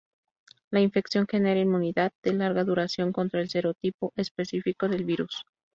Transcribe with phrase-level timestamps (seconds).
[0.71, 5.45] La infección genera inmunidad de larga duración contra el serotipo específico del virus.